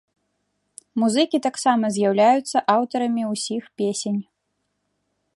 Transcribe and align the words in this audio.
Музыкі 1.01 1.37
таксама 1.47 1.85
з'яўляюцца 1.97 2.57
аўтарамі 2.75 3.23
ўсіх 3.33 3.63
песень. 3.83 4.19